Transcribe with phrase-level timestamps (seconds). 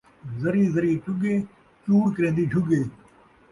[0.41, 1.33] ذری ذری چُڳے،
[1.83, 2.81] چُوڑ کرین٘دی جھُڳے